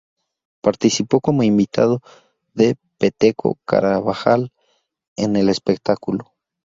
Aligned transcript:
Participó 0.63 1.21
como 1.21 1.43
invitado 1.43 2.01
de 2.55 2.75
Peteco 2.97 3.59
Carabajal 3.65 4.51
en 5.15 5.35
el 5.35 5.47
espectáculo. 5.47 6.33